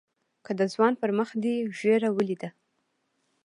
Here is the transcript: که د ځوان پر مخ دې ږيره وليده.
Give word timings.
که 0.45 0.51
د 0.59 0.61
ځوان 0.73 0.93
پر 1.01 1.09
مخ 1.17 1.29
دې 1.43 1.55
ږيره 1.77 2.09
وليده. 2.13 2.49